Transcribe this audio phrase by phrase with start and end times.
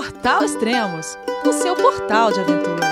[0.00, 2.86] Portal Extremos, o seu portal de aventura.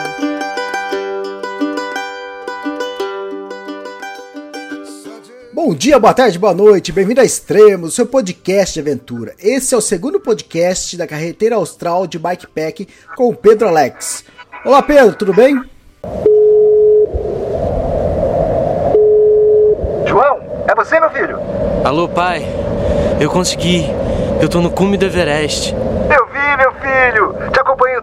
[5.55, 9.35] Bom dia, boa tarde, boa noite, bem-vindo a Extremos, o seu podcast de aventura.
[9.39, 12.87] Esse é o segundo podcast da Carreteira Austral de Bikepack
[13.17, 14.23] com o Pedro Alex.
[14.63, 15.59] Olá, Pedro, tudo bem?
[20.07, 21.39] João, é você, meu filho?
[21.83, 22.45] Alô, pai.
[23.19, 23.87] Eu consegui.
[24.43, 25.75] Eu tô no cume do Everest.
[25.75, 27.51] Eu vi, meu filho.
[27.53, 28.03] Te acompanhei o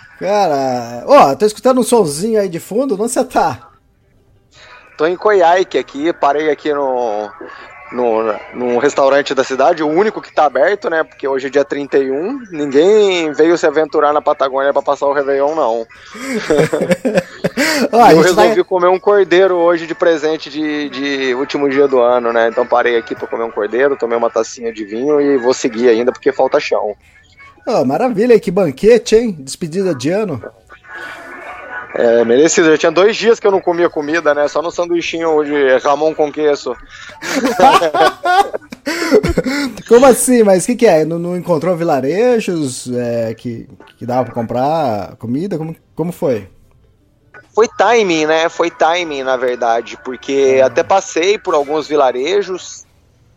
[0.21, 3.71] Cara, ó, tô escutando um sonzinho aí de fundo, onde você tá?
[4.95, 7.27] Tô em Coiaique aqui, parei aqui no,
[7.91, 11.03] no, no restaurante da cidade, o único que tá aberto, né?
[11.03, 15.55] Porque hoje é dia 31, ninguém veio se aventurar na Patagônia para passar o Réveillon,
[15.55, 15.87] não.
[17.91, 18.63] ó, eu resolvi vai...
[18.63, 22.47] comer um cordeiro hoje de presente de, de último dia do ano, né?
[22.47, 25.89] Então parei aqui pra comer um cordeiro, tomei uma tacinha de vinho e vou seguir
[25.89, 26.95] ainda porque falta chão.
[27.67, 29.37] Oh, maravilha, que banquete, hein?
[29.39, 30.41] Despedida de ano.
[31.93, 32.71] É, merecido.
[32.71, 34.47] Já tinha dois dias que eu não comia comida, né?
[34.47, 36.75] Só no sanduichinho de Ramon com queso.
[39.87, 40.43] Como assim?
[40.43, 41.05] Mas o que, que é?
[41.05, 43.67] Não, não encontrou vilarejos é, que,
[43.97, 45.57] que dava pra comprar comida?
[45.57, 46.47] Como, como foi?
[47.53, 48.47] Foi timing, né?
[48.47, 50.67] Foi timing, na verdade, porque ah.
[50.67, 52.85] até passei por alguns vilarejos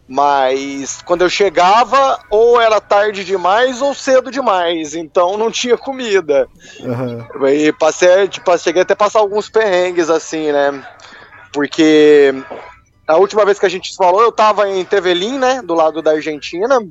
[0.06, 6.46] mas quando eu chegava, ou era tarde demais ou cedo demais, então não tinha comida.
[6.80, 7.48] Uhum.
[7.48, 10.86] E passei, tipo, cheguei até a passar alguns perrengues assim, né?
[11.52, 12.34] Porque
[13.06, 15.62] a última vez que a gente falou, eu tava em Tevelin, né?
[15.62, 16.86] Do lado da Argentina.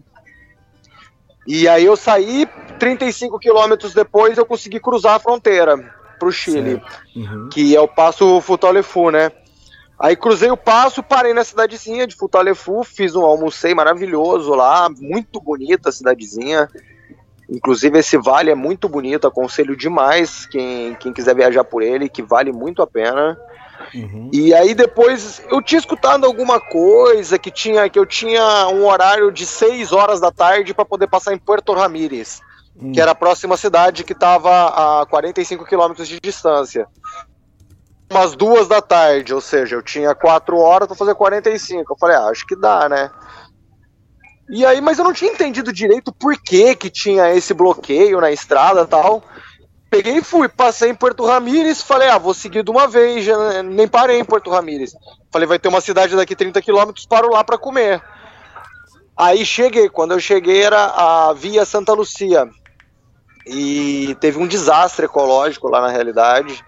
[1.45, 2.47] E aí eu saí,
[2.79, 5.77] 35 quilômetros depois eu consegui cruzar a fronteira
[6.17, 6.81] pro Chile,
[7.15, 7.49] uhum.
[7.49, 9.31] que é o Passo Futalefu, né?
[10.03, 15.39] Aí cruzei o passo, parei na cidadezinha de Futalefu, fiz um almocei maravilhoso lá, muito
[15.39, 16.67] bonita a cidadezinha.
[17.49, 22.21] Inclusive esse vale é muito bonito, aconselho demais quem, quem quiser viajar por ele, que
[22.21, 23.39] vale muito a pena.
[23.95, 24.29] Uhum.
[24.33, 29.31] E aí depois eu tinha escutado alguma coisa que tinha que eu tinha um horário
[29.31, 32.41] de 6 horas da tarde para poder passar em Puerto Ramírez,
[32.75, 32.91] uhum.
[32.91, 36.89] que era a próxima cidade que estava a 45 quilômetros de distância
[38.13, 41.91] umas duas da tarde, ou seja, eu tinha quatro horas para fazer 45.
[41.91, 43.09] Eu falei, ah, acho que dá, né?
[44.50, 48.31] E aí, mas eu não tinha entendido direito por que que tinha esse bloqueio na
[48.31, 49.24] estrada tal.
[49.90, 53.63] Peguei e fui, passei em Porto Ramírez, falei, ah, vou seguir de uma vez, já
[53.63, 54.95] nem parei em Porto Ramírez.
[55.31, 58.01] Falei, vai ter uma cidade daqui 30 quilômetros, paro lá para comer.
[59.16, 62.47] Aí cheguei, quando eu cheguei era a Via Santa Lucia.
[63.45, 66.63] E teve um desastre ecológico lá na realidade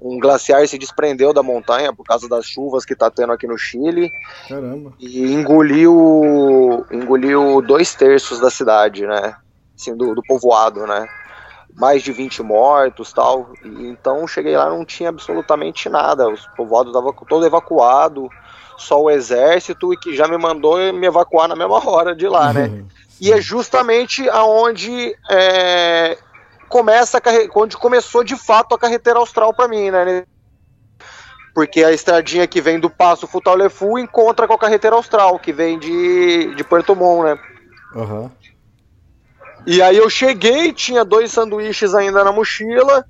[0.00, 3.58] um glaciar se desprendeu da montanha por causa das chuvas que está tendo aqui no
[3.58, 4.10] Chile.
[4.48, 4.92] Caramba.
[4.98, 9.36] E engoliu, engoliu dois terços da cidade, né?
[9.78, 11.06] Assim, do, do povoado, né?
[11.76, 13.52] Mais de 20 mortos tal.
[13.62, 16.28] E, então cheguei lá não tinha absolutamente nada.
[16.28, 18.28] O povoado estava todo evacuado,
[18.78, 22.52] só o exército e que já me mandou me evacuar na mesma hora de lá,
[22.52, 22.84] né?
[23.20, 26.16] e é justamente aonde é,
[26.70, 30.24] começa a onde começou de fato a carreteira austral para mim, né?
[31.52, 35.78] Porque a estradinha que vem do Passo Futalefu encontra com a carreteira austral, que vem
[35.78, 37.38] de, de Puerto Montt, né?
[37.94, 38.30] Uhum.
[39.66, 43.04] E aí eu cheguei, tinha dois sanduíches ainda na mochila,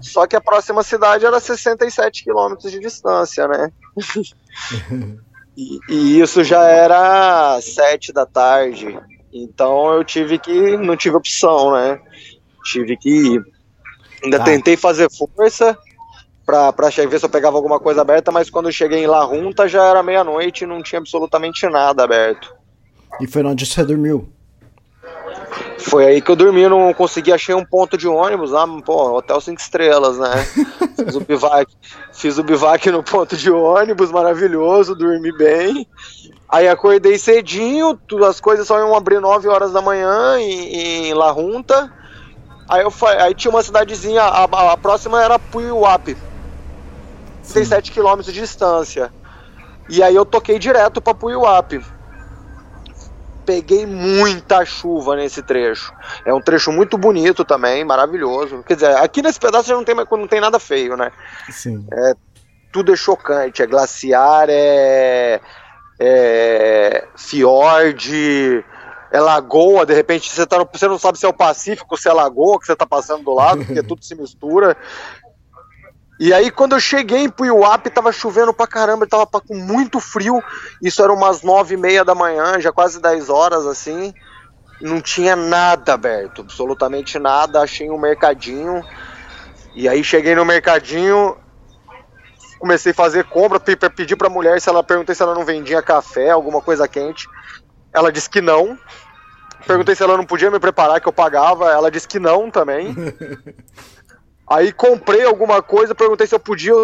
[0.00, 3.70] só que a próxima cidade era 67 quilômetros de distância, né?
[5.54, 8.98] e, e, isso já era sete da tarde.
[9.30, 10.76] Então eu tive que.
[10.78, 12.00] não tive opção, né?
[12.64, 13.44] Tive que ir.
[14.22, 14.44] Ainda tá.
[14.44, 15.76] tentei fazer força
[16.44, 19.26] pra, pra ver se eu pegava alguma coisa aberta, mas quando eu cheguei em La
[19.26, 22.54] Junta já era meia-noite e não tinha absolutamente nada aberto.
[23.20, 24.28] E foi onde você dormiu?
[25.78, 29.40] Foi aí que eu dormi, não consegui, achei um ponto de ônibus lá, pô, hotel
[29.40, 30.44] cinco estrelas, né?
[31.04, 31.72] fiz o bivac,
[32.12, 35.86] fiz o bivac no ponto de ônibus, maravilhoso, dormi bem.
[36.48, 41.32] Aí acordei cedinho, as coisas só iam abrir 9 horas da manhã em, em La
[41.32, 41.92] Junta.
[42.68, 46.16] Aí, eu, aí tinha uma cidadezinha, a, a próxima era Puyuap,
[47.52, 49.12] 37 km de distância.
[49.88, 51.84] E aí eu toquei direto pra Puyuap.
[53.44, 55.92] peguei muita chuva nesse trecho.
[56.24, 58.62] É um trecho muito bonito também, maravilhoso.
[58.66, 61.12] Quer dizer, aqui nesse pedaço já não tem, não tem nada feio, né?
[61.50, 61.86] Sim.
[61.92, 62.14] É,
[62.72, 65.38] tudo é chocante, é glaciar, é,
[66.00, 68.64] é fiord,
[69.14, 72.12] é lagoa, de repente você, tá, você não sabe se é o Pacífico, se é
[72.12, 74.76] lagoa que você tá passando do lado, porque tudo se mistura.
[76.18, 80.42] E aí, quando eu cheguei em Puyuap, tava chovendo pra caramba, tava com muito frio.
[80.82, 84.12] Isso era umas nove e meia da manhã, já quase 10 horas, assim.
[84.80, 87.60] Não tinha nada aberto, absolutamente nada.
[87.60, 88.82] Achei um mercadinho.
[89.76, 91.36] E aí cheguei no mercadinho,
[92.58, 96.30] comecei a fazer compra, pedi pra mulher se ela perguntei se ela não vendia café,
[96.30, 97.28] alguma coisa quente.
[97.94, 98.76] Ela disse que não.
[99.66, 101.70] Perguntei se ela não podia me preparar, que eu pagava.
[101.70, 102.94] Ela disse que não também.
[104.46, 106.74] Aí comprei alguma coisa, perguntei se eu podia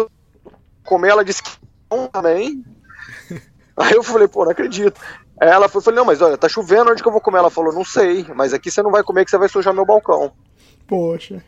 [0.83, 1.51] comer, ela disse que
[1.89, 2.65] não também.
[3.77, 4.99] Aí eu falei, pô, não acredito.
[5.39, 7.39] Aí ela foi, falei, não, mas olha, tá chovendo, onde que eu vou comer?
[7.39, 9.85] Ela falou, não sei, mas aqui você não vai comer que você vai sujar meu
[9.85, 10.31] balcão.
[10.87, 11.43] Poxa.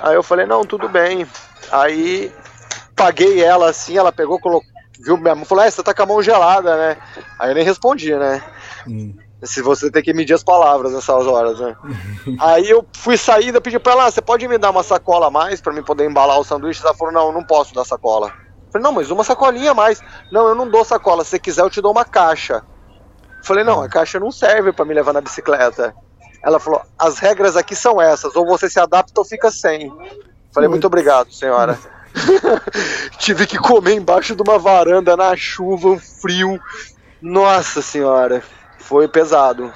[0.00, 1.26] Aí eu falei, não, tudo bem.
[1.70, 2.32] Aí
[2.94, 4.68] paguei ela assim, ela pegou, colocou,
[4.98, 6.96] viu minha mão, falou, é, você tá com a mão gelada, né?
[7.38, 8.42] Aí eu nem respondi, né?
[8.86, 9.14] Hum.
[9.42, 11.76] Se você tem que medir as palavras nessas horas, né?
[12.40, 15.26] Aí eu fui sair, eu pedi pra ela, ah, você pode me dar uma sacola
[15.26, 16.80] a mais pra mim poder embalar o sanduíche?
[16.82, 18.28] Ela falou, não, não posso dar sacola.
[18.28, 20.02] Eu falei, não, mas uma sacolinha a mais.
[20.32, 22.64] Não, eu não dou sacola, se você quiser eu te dou uma caixa.
[23.38, 25.94] Eu falei, não, a caixa não serve para me levar na bicicleta.
[26.42, 29.92] Ela falou, as regras aqui são essas, ou você se adapta ou fica sem.
[30.52, 31.78] Falei, muito obrigado, senhora.
[33.18, 36.58] Tive que comer embaixo de uma varanda na chuva, um frio.
[37.20, 38.42] Nossa senhora
[38.86, 39.72] foi pesado.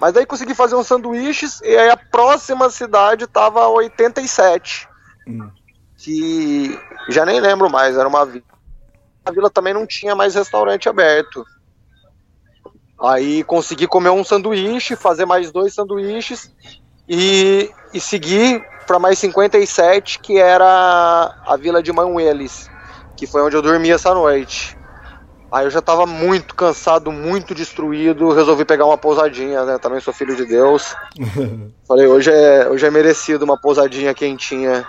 [0.00, 4.88] Mas daí consegui fazer uns sanduíches e aí a próxima cidade tava 87.
[5.26, 5.50] Hum.
[5.96, 6.78] Que
[7.08, 8.44] já nem lembro mais, era uma vila.
[9.24, 11.44] A vila também não tinha mais restaurante aberto.
[12.98, 16.50] Aí consegui comer um sanduíche, fazer mais dois sanduíches
[17.08, 22.70] e, e seguir para mais 57, que era a vila de Manueles,
[23.16, 24.76] que foi onde eu dormi essa noite.
[25.52, 29.78] Aí eu já tava muito cansado, muito destruído, resolvi pegar uma pousadinha, né?
[29.78, 30.94] Também sou filho de Deus.
[31.88, 34.86] Falei, hoje é, hoje é merecido uma pousadinha quentinha.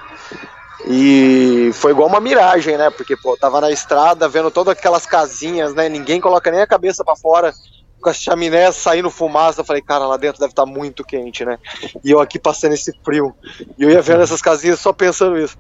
[0.88, 2.90] E foi igual uma miragem, né?
[2.92, 5.90] Porque, pô, tava na estrada vendo todas aquelas casinhas, né?
[5.90, 7.54] Ninguém coloca nem a cabeça para fora
[8.02, 9.62] com as chaminés saindo fumaça.
[9.62, 11.58] Eu falei, cara, lá dentro deve estar tá muito quente, né?
[12.04, 13.34] E eu aqui passando esse frio.
[13.78, 15.56] E eu ia vendo essas casinhas só pensando isso.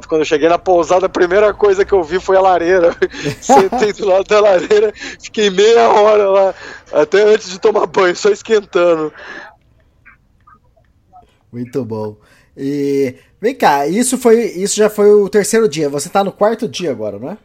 [0.00, 2.96] Quando eu cheguei na pousada, a primeira coisa que eu vi foi a lareira.
[3.40, 6.54] Sentei do lado da lareira, fiquei meia hora lá,
[6.92, 9.12] até antes de tomar banho, só esquentando.
[11.52, 12.16] Muito bom.
[12.56, 15.88] E vem cá, isso foi, isso já foi o terceiro dia.
[15.88, 17.38] Você tá no quarto dia agora, não é?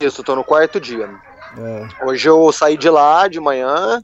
[0.00, 1.08] Isso, tô no quarto dia.
[1.56, 2.04] É.
[2.04, 4.02] Hoje eu saí de lá de manhã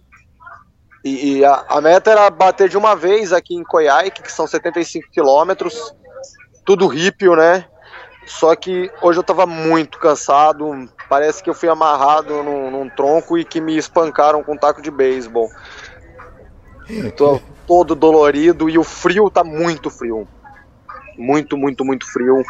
[1.05, 4.47] e, e a, a, meta era bater de uma vez aqui em Coiaique, que são
[4.47, 5.95] 75 quilômetros
[6.65, 7.67] tudo rípio, né?
[8.27, 13.37] Só que hoje eu tava muito cansado, parece que eu fui amarrado num, num tronco
[13.37, 15.51] e que me espancaram com um taco de beisebol.
[17.17, 20.29] Tô todo dolorido e o frio tá muito frio.
[21.17, 22.43] Muito, muito, muito frio.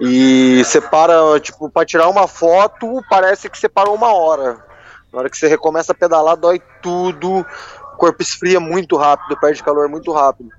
[0.00, 4.64] E você para, tipo, pra tirar uma foto, parece que você parou uma hora.
[5.12, 9.62] Na hora que você recomeça a pedalar, dói tudo, o corpo esfria muito rápido, perde
[9.62, 10.50] calor muito rápido.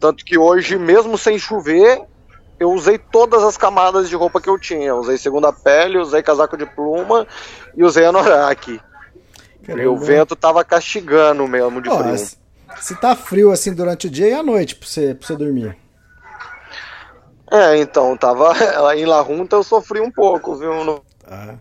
[0.00, 2.02] Tanto que hoje, mesmo sem chover,
[2.60, 4.94] eu usei todas as camadas de roupa que eu tinha.
[4.94, 7.26] usei segunda pele, usei casaco de pluma
[7.74, 8.78] e usei anorak.
[9.66, 12.28] E o vento tava castigando mesmo de Ó, frio.
[12.80, 15.76] Se tá frio assim durante o dia e a noite pra você, pra você dormir.
[17.50, 18.52] É, então, tava.
[18.94, 20.84] Em La Junta eu sofri um pouco, viu?
[20.84, 21.02] No...
[21.26, 21.54] Ah.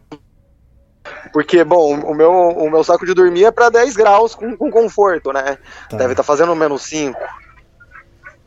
[1.32, 4.70] Porque, bom, o meu, o meu saco de dormir é pra 10 graus com, com
[4.70, 5.58] conforto, né?
[5.90, 5.98] Tá.
[5.98, 7.18] Deve estar tá fazendo menos 5.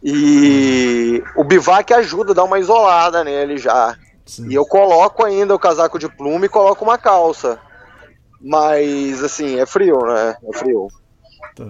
[0.03, 3.97] E o bivac ajuda a dar uma isolada nele já.
[4.27, 4.49] Sim.
[4.49, 7.59] E eu coloco ainda o casaco de plume e coloco uma calça.
[8.41, 10.37] Mas, assim, é frio, né?
[10.43, 10.89] É frio.
[11.55, 11.65] Tá.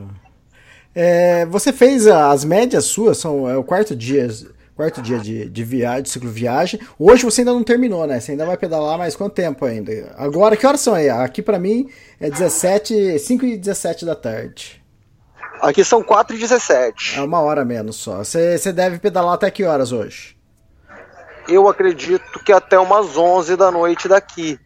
[0.94, 4.28] É, você fez as médias suas, são é o quarto dia,
[4.74, 6.80] quarto dia de, de viagem, de ciclo viagem.
[6.98, 8.20] Hoje você ainda não terminou, né?
[8.20, 10.14] Você ainda vai pedalar mais quanto tempo ainda?
[10.16, 11.08] Agora, que horas são aí?
[11.08, 11.88] Aqui para mim
[12.20, 14.81] é 17, 5 e 17 da tarde.
[15.62, 17.20] Aqui são 4 e 17.
[17.20, 18.18] É uma hora menos só.
[18.18, 20.36] Você deve pedalar até que horas hoje?
[21.48, 24.58] Eu acredito que até umas 11 da noite daqui.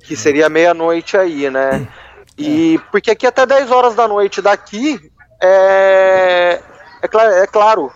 [0.00, 1.88] Que seria meia-noite aí, né?
[2.36, 2.90] E é.
[2.90, 5.00] porque aqui até 10 horas da noite daqui
[5.42, 6.60] é,
[7.00, 7.90] é, cl é claro.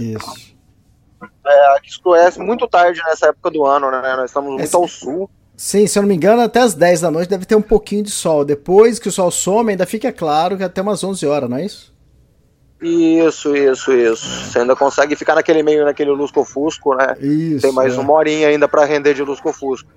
[0.00, 0.56] Isso.
[1.46, 4.16] É, escurece muito tarde nessa época do ano, né?
[4.16, 5.30] Nós estamos muito ao sul.
[5.56, 8.02] Sim, se eu não me engano, até as 10 da noite deve ter um pouquinho
[8.02, 8.44] de sol.
[8.44, 11.64] Depois que o sol some, ainda fica claro que até umas 11 horas, não é
[11.64, 11.91] isso?
[12.82, 14.26] Isso, isso, isso.
[14.26, 17.14] Você ainda consegue ficar naquele meio, naquele lusco-fusco, né?
[17.20, 17.62] Isso.
[17.62, 18.00] Tem mais é.
[18.00, 19.88] uma horinha ainda para render de lusco-fusco.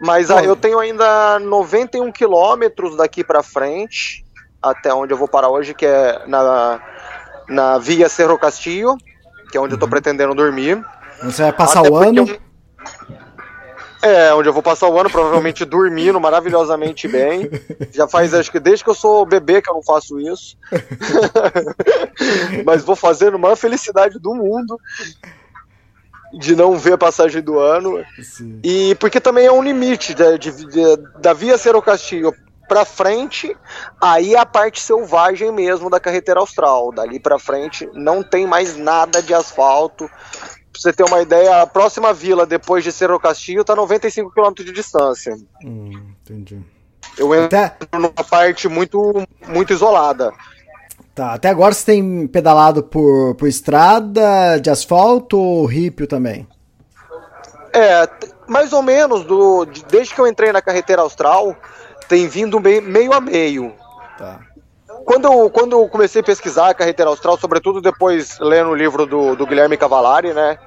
[0.00, 4.24] Mas ah, eu tenho ainda 91 quilômetros daqui para frente,
[4.60, 6.80] até onde eu vou parar hoje, que é na,
[7.48, 8.96] na Via Cerro Castillo,
[9.50, 10.84] que é onde eu tô pretendendo dormir.
[11.22, 12.28] Você vai passar Até o ano.
[12.28, 12.52] eu-
[14.02, 17.48] É, onde eu vou passar o ano, provavelmente dormindo maravilhosamente bem.
[17.92, 20.56] Já faz, acho que desde que eu sou bebê que eu não faço isso.
[22.66, 24.78] Mas vou fazer numa felicidade do mundo
[26.34, 28.04] de não ver a passagem do ano.
[28.22, 28.60] Sim.
[28.64, 32.34] E porque também é um limite de, de- de- da Via Cerro Castillo
[32.68, 33.54] pra frente,
[34.00, 36.90] aí é a parte selvagem mesmo da carretera austral.
[36.90, 40.08] Dali pra frente não tem mais nada de asfalto.
[40.72, 43.20] Pra você ter uma ideia, a próxima vila depois de Cerro
[43.64, 45.36] tá 95 km de distância.
[45.64, 46.60] Hum, entendi.
[47.18, 50.32] Eu entro Até, numa parte muito, muito isolada.
[51.14, 56.48] tá, até agora você tem pedalado por, por estrada de asfalto ou rípio também?
[57.74, 58.08] É,
[58.48, 61.54] mais ou menos, do, de- desde que eu entrei na carretera austral,
[62.08, 63.72] tem vindo meio, meio a meio.
[64.18, 64.40] Tá.
[65.04, 69.06] Quando eu, quando eu comecei a pesquisar a carretera austral, sobretudo depois lendo o livro
[69.06, 70.58] do, do Guilherme Cavalari, né?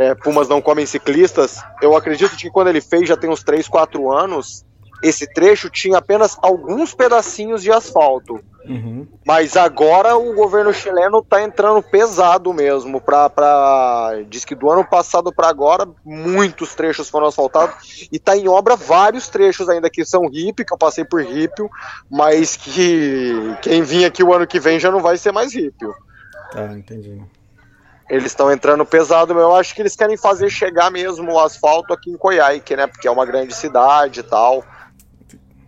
[0.00, 3.68] é, Pumas não comem ciclistas, eu acredito que quando ele fez, já tem uns 3,
[3.68, 4.64] 4 anos,
[5.02, 8.40] esse trecho tinha apenas alguns pedacinhos de asfalto.
[8.64, 9.06] Uhum.
[9.26, 13.00] Mas agora o governo chileno tá entrando pesado mesmo.
[13.00, 14.22] Pra, pra...
[14.28, 18.08] Diz que do ano passado para agora, muitos trechos foram asfaltados.
[18.12, 21.68] E tá em obra vários trechos ainda que são hippie, que eu passei por hippie,
[22.10, 25.86] mas que quem vir aqui o ano que vem já não vai ser mais hippie.
[26.52, 27.22] Tá, entendi.
[28.08, 31.92] Eles estão entrando pesado, mas eu acho que eles querem fazer chegar mesmo o asfalto
[31.92, 32.88] aqui em Coiaique, né?
[32.88, 34.64] Porque é uma grande cidade e tal.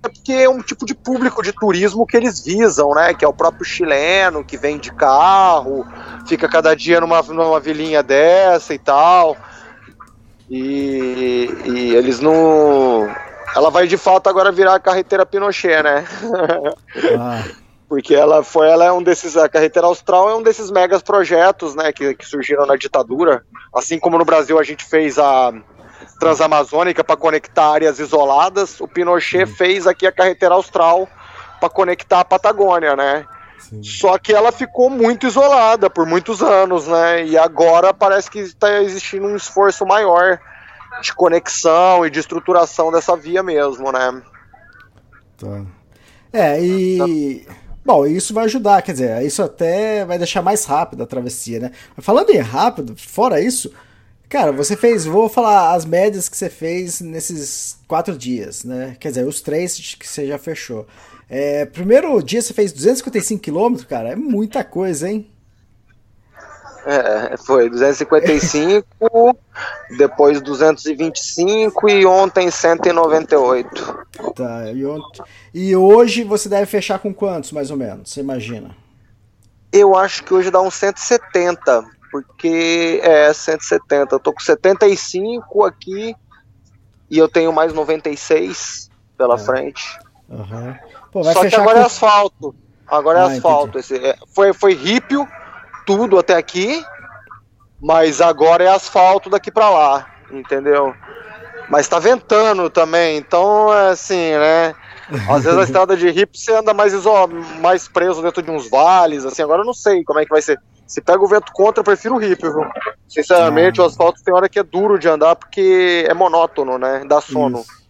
[0.05, 3.15] É porque é um tipo de público de turismo que eles visam, né?
[3.15, 5.87] Que é o próprio chileno que vem de carro,
[6.27, 9.37] fica cada dia numa, numa vilinha dessa e tal.
[10.51, 13.09] E, e eles não.
[13.55, 16.05] Ela vai de fato agora virar a carreteira Pinochet, né?
[17.19, 17.45] Ah,
[17.93, 21.75] porque ela foi ela é um desses a carretera austral é um desses megas projetos
[21.75, 23.45] né que, que surgiram na ditadura
[23.75, 25.53] assim como no Brasil a gente fez a
[26.23, 31.09] Transamazônica para conectar áreas isoladas o Pinochet fez aqui a carretera austral
[31.59, 33.27] para conectar a Patagônia né
[33.59, 33.83] sim.
[33.83, 38.83] só que ela ficou muito isolada por muitos anos né e agora parece que está
[38.83, 40.39] existindo um esforço maior
[41.01, 44.23] de conexão e de estruturação dessa via mesmo né
[45.43, 45.65] Tá.
[46.33, 47.45] É, e.
[47.85, 51.73] Bom, isso vai ajudar, quer dizer, isso até vai deixar mais rápido a travessia, né?
[51.99, 53.73] Falando em rápido, fora isso,
[54.33, 58.97] cara, você fez, vou falar as médias que você fez nesses quatro dias, né?
[58.99, 60.87] Quer dizer, os três que você já fechou.
[61.29, 65.31] É, primeiro dia você fez 255 quilômetros, cara, é muita coisa, hein?
[66.87, 69.39] É, foi 255,
[69.99, 73.99] depois 225 e ontem 198.
[74.35, 75.23] Tá, e, ont-
[75.53, 78.11] e hoje você deve fechar com quantos, mais ou menos?
[78.11, 78.75] Você imagina?
[79.71, 84.15] Eu acho que hoje dá uns 170, porque é 170.
[84.15, 86.15] Eu tô com 75 aqui
[87.11, 89.83] e eu tenho mais 96 pela frente.
[90.31, 90.79] Aham.
[91.11, 91.87] Pô, Só que agora é com...
[91.87, 92.55] asfalto.
[92.87, 93.79] Agora é Ah, asfalto.
[93.79, 95.27] Esse, é, foi, foi rípio,
[95.87, 96.85] tudo até aqui,
[97.81, 100.95] mas agora é asfalto daqui pra lá, entendeu?
[101.69, 104.75] Mas tá ventando também, então é assim, né?
[105.31, 107.29] Às vezes a estrada de hippie você anda mais, iso-
[107.61, 110.43] mais preso dentro de uns vales, assim, agora eu não sei como é que vai
[110.43, 110.59] ser.
[110.93, 112.67] Se pega o vento contra, eu prefiro o hippie, viu?
[113.09, 113.85] Sinceramente, Ah.
[113.85, 117.03] o asfalto tem hora que é duro de andar porque é monótono, né?
[117.09, 117.61] Dá sono.
[117.61, 117.83] Isso.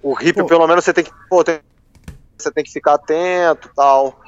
[0.00, 0.46] O hippie, Pô.
[0.46, 1.10] pelo menos, você tem que.
[1.28, 1.58] Pô, tem-
[2.38, 4.20] você tem que ficar atento e tal.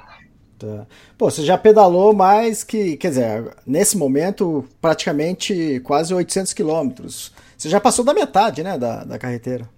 [0.59, 0.85] Tá.
[1.17, 7.33] Pô, você já pedalou mais que, quer dizer, nesse momento, praticamente quase 800 quilômetros.
[7.57, 9.69] Você já passou da metade, né, da, da carreteira.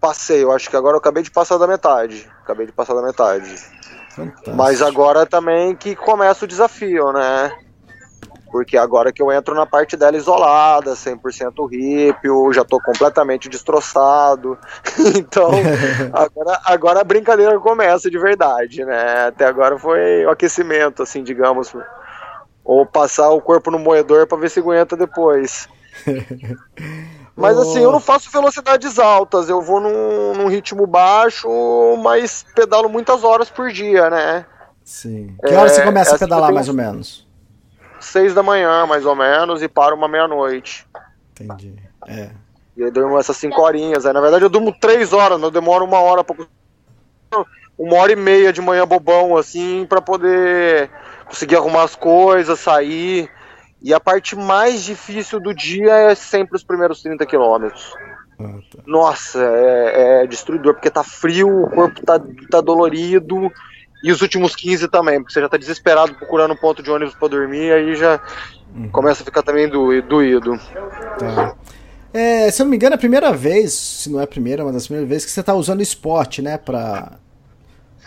[0.00, 2.28] Passei, eu acho que agora eu acabei de passar da metade.
[2.42, 3.54] Acabei de passar da metade.
[4.18, 4.56] Fantástico.
[4.56, 7.52] Mas agora também que começa o desafio, né?
[8.50, 14.58] Porque agora que eu entro na parte dela isolada, 100% rípio, já tô completamente destroçado.
[15.16, 15.50] então,
[16.12, 19.26] agora, agora a brincadeira começa de verdade, né?
[19.26, 21.74] Até agora foi o aquecimento, assim, digamos.
[22.64, 25.68] Ou passar o corpo no moedor pra ver se aguenta depois.
[27.38, 27.62] Mas Ô.
[27.62, 31.48] assim, eu não faço velocidades altas, eu vou num, num ritmo baixo,
[32.02, 34.44] mas pedalo muitas horas por dia, né?
[34.84, 35.36] Sim.
[35.46, 37.26] Que hora você É, começa a essa pedalar, eu tenho- mais ou menos?
[38.00, 40.86] Seis da manhã, mais ou menos, e paro uma meia-noite.
[41.40, 41.74] Entendi.
[42.08, 42.30] É.
[42.76, 44.04] E aí durmo essas 5 horinhas.
[44.06, 46.34] Aí, na verdade eu durmo 3 horas, eu demoro uma hora pra
[47.78, 50.90] uma hora e meia de manhã bobão, assim, para poder
[51.26, 53.30] conseguir arrumar as coisas, sair.
[53.80, 57.94] E a parte mais difícil do dia é sempre os primeiros 30 quilômetros.
[58.38, 58.82] Ah, tá.
[58.86, 62.20] Nossa, é, é, destruidor, porque tá frio, o corpo tá,
[62.50, 63.50] tá dolorido.
[64.02, 67.14] E os últimos 15 também, porque você já tá desesperado procurando um ponto de ônibus
[67.14, 68.20] para dormir, aí já
[68.74, 68.88] uhum.
[68.90, 70.56] começa a ficar também do, doído.
[71.18, 71.56] Tá.
[72.12, 74.64] É, se eu não me engano, é a primeira vez, se não é a primeira,
[74.64, 77.18] uma das primeiras vezes que você tá usando esporte, né, pra,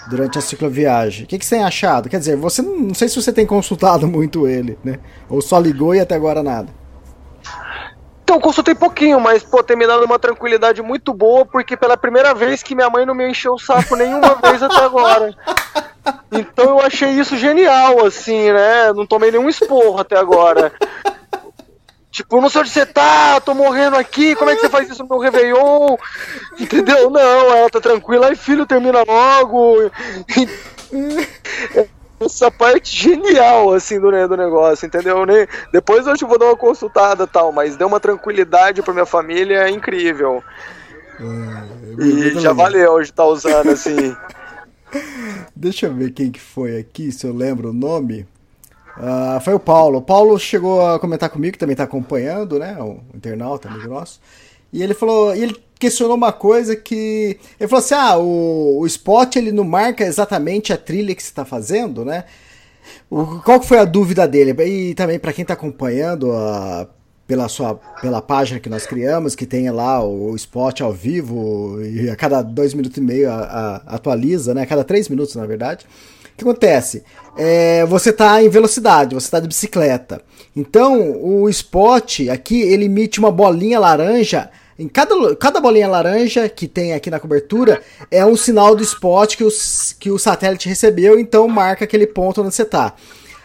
[0.07, 1.25] durante a cicloviagem.
[1.25, 2.09] O que, que você tem achado?
[2.09, 4.99] Quer dizer, você não, não sei se você tem consultado muito ele, né?
[5.29, 6.69] Ou só ligou e até agora nada.
[8.23, 12.33] Então, consultei pouquinho, mas, pô, tem me dado uma tranquilidade muito boa, porque pela primeira
[12.33, 15.35] vez que minha mãe não me encheu o saco nenhuma vez até agora.
[16.31, 18.93] Então eu achei isso genial, assim, né?
[18.93, 20.71] Não tomei nenhum esporro até agora.
[22.11, 25.01] Tipo, não sei onde você tá, tô morrendo aqui, como é que você faz isso
[25.01, 25.95] no meu Réveillon?
[26.59, 27.09] Entendeu?
[27.09, 29.89] Não, ela tá tranquila, aí filho, termina logo.
[32.19, 35.25] Essa parte genial, assim, do, do negócio, entendeu?
[35.25, 39.69] Nem, depois eu vou dar uma consultada tal, mas deu uma tranquilidade pra minha família
[39.69, 40.43] incrível.
[41.17, 44.15] É, e já valeu de estar tá usando, assim.
[45.55, 48.27] Deixa eu ver quem que foi aqui, se eu lembro o nome.
[49.01, 49.97] Uh, foi o Paulo.
[49.97, 52.77] O Paulo chegou a comentar comigo, que também está acompanhando, né?
[52.79, 54.21] O internauta, amigo nosso.
[54.71, 57.39] E ele falou, e ele questionou uma coisa que.
[57.59, 61.29] Ele falou assim: ah, o, o spot ele não marca exatamente a trilha que você
[61.29, 62.25] está fazendo, né?
[63.09, 64.55] O, qual foi a dúvida dele?
[64.63, 66.87] E também para quem está acompanhando a,
[67.25, 71.81] pela sua pela página que nós criamos, que tem lá o, o spot ao vivo,
[71.83, 74.61] e a cada dois minutos e meio a, a, atualiza, né?
[74.61, 75.87] A cada três minutos, na verdade.
[76.33, 77.03] O que acontece?
[77.37, 80.21] É, você está em velocidade, você está de bicicleta.
[80.55, 84.49] Então, o spot aqui, ele emite uma bolinha laranja.
[84.77, 89.35] Em cada, cada bolinha laranja que tem aqui na cobertura é um sinal do spot
[89.37, 92.95] que, os, que o satélite recebeu, então marca aquele ponto onde você está.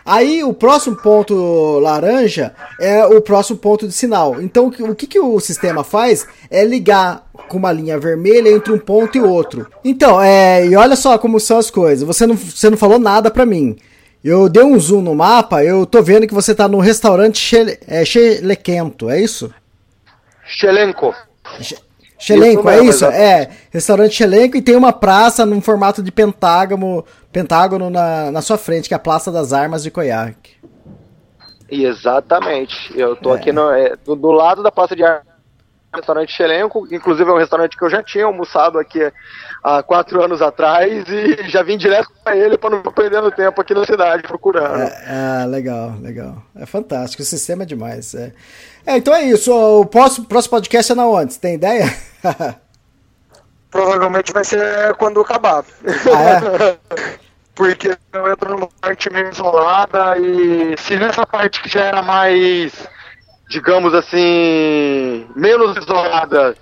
[0.07, 4.41] Aí o próximo ponto laranja é o próximo ponto de sinal.
[4.41, 8.79] Então o que, que o sistema faz é ligar com uma linha vermelha entre um
[8.79, 9.67] ponto e outro.
[9.85, 12.07] Então, é, e olha só como são as coisas.
[12.07, 13.77] Você não, você não falou nada para mim.
[14.23, 18.05] Eu dei um zoom no mapa, eu tô vendo que você tá no restaurante é,
[18.05, 19.53] Chelequento, é isso?
[20.45, 21.15] Chelenco.
[22.19, 23.05] Chelenco, é isso?
[23.05, 28.57] É, restaurante Chelenco e tem uma praça num formato de pentágono, pentágono na, na sua
[28.57, 30.57] frente, que é a Praça das Armas de Coiaque.
[31.69, 32.75] Exatamente.
[32.95, 33.39] Eu tô é.
[33.39, 35.27] aqui no, é, do, do, lado da Praça de Armas,
[35.97, 39.01] restaurante Chelenco, inclusive é um restaurante que eu já tinha almoçado aqui
[39.63, 43.61] há quatro anos atrás e já vim direto para ele para não ficar perdendo tempo
[43.61, 44.83] aqui na cidade procurando.
[44.83, 46.43] É, ah, legal, legal.
[46.55, 48.15] É fantástico, o sistema é demais.
[48.15, 48.33] É.
[48.87, 49.53] É, então é isso.
[49.53, 51.33] O próximo, próximo podcast é na onde?
[51.33, 51.93] Você tem ideia?
[53.71, 55.65] Provavelmente vai ser quando acabar.
[55.85, 57.17] Ah, é?
[57.55, 62.87] Porque eu entro numa parte meio isolada e se nessa parte que já era mais,
[63.49, 66.55] digamos assim, menos isolada,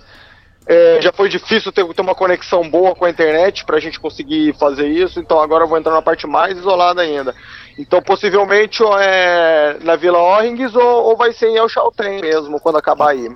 [0.67, 3.99] é, já foi difícil ter, ter, uma conexão boa com a internet para a gente
[3.99, 7.35] conseguir fazer isso, então agora eu vou entrar na parte mais isolada ainda.
[7.77, 12.77] Então, possivelmente, é na Vila Orrings ou, ou vai ser em El Chaltén mesmo, quando
[12.77, 13.29] acabar aí.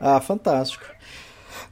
[0.00, 0.84] Ah, fantástico.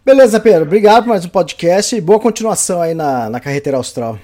[0.05, 0.63] Beleza, Pedro.
[0.63, 4.19] Obrigado por mais um podcast e boa continuação aí na, na carreteira austral.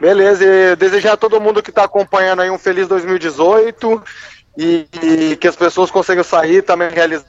[0.00, 4.02] Beleza, e desejar a todo mundo que está acompanhando aí um feliz 2018
[4.58, 7.24] e, e que as pessoas consigam sair também realizar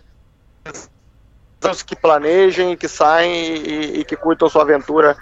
[1.85, 5.15] que planejem, que saem e, e que curtam sua aventura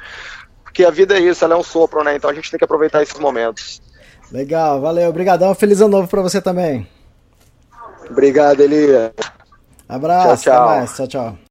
[0.77, 2.15] porque a vida é isso, ela é um sopro, né?
[2.15, 3.81] Então a gente tem que aproveitar esses momentos.
[4.31, 6.87] Legal, valeu, obrigadão, feliz ano novo para você também.
[8.07, 9.11] Obrigado, Elia.
[9.89, 10.53] Abraço, tchau, tchau.
[10.53, 11.46] até mais, tchau, tchau.